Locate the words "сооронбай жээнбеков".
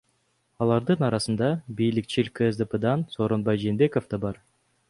3.17-4.13